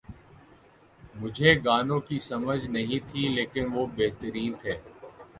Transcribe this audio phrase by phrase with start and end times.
[1.15, 4.73] مجھے گانوں کی سمجھ نہیں تھی لیکن وہ بہترین تھے